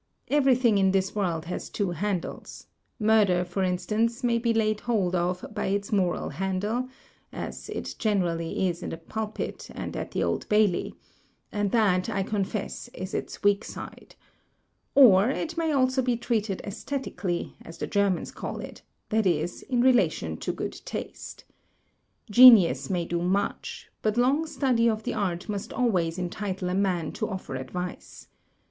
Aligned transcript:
Everything 0.29 0.79
in 0.79 0.89
this 0.93 1.13
world 1.13 1.45
has 1.45 1.69
two 1.69 1.91
handles, 1.91 2.65
Murder, 2.99 3.45
for 3.45 3.61
instance, 3.61 4.23
may 4.23 4.39
be 4.39 4.51
laid 4.51 4.79
hold 4.79 5.13
of 5.13 5.45
by 5.53 5.67
its 5.67 5.91
moral 5.91 6.29
handle 6.29 6.87
(as 7.31 7.69
it 7.69 7.93
generally 7.99 8.67
is 8.67 8.81
in 8.81 8.89
the 8.89 8.97
pulpit, 8.97 9.69
and 9.75 9.95
at 9.95 10.09
the 10.09 10.23
Old 10.23 10.49
Bailey); 10.49 10.95
and 11.51 11.69
that, 11.69 12.09
I 12.09 12.23
confess, 12.23 12.87
is 12.95 13.13
its 13.13 13.43
weak 13.43 13.63
side; 13.63 14.15
or 14.95 15.29
it 15.29 15.55
may 15.55 15.71
also 15.71 16.01
be 16.01 16.17
treated 16.17 16.61
aesthetically, 16.61 17.55
as 17.61 17.77
the 17.77 17.85
Germans 17.85 18.31
call 18.31 18.59
it— 18.59 18.81
that 19.11 19.27
is, 19.27 19.61
in 19.61 19.81
relation 19.81 20.35
to 20.37 20.51
good 20.51 20.81
taste. 20.83 21.43
Genius 22.27 22.89
may 22.89 23.05
do 23.05 23.21
much, 23.21 23.91
but 24.01 24.17
long 24.17 24.47
study 24.47 24.89
of 24.89 25.03
the 25.03 25.13
art 25.13 25.47
must 25.47 25.71
always 25.71 26.17
entitle 26.17 26.69
a 26.69 26.73
man 26.73 27.11
to 27.11 27.29
offer 27.29 27.53
advice. 27.53 28.29